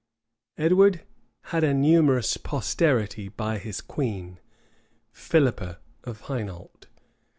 [0.57, 1.03] Edward
[1.41, 4.39] had a numerous posterity by his queen,
[5.11, 6.87] Philippa of Hainault.